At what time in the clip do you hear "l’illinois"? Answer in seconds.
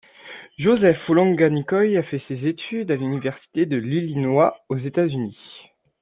3.77-4.59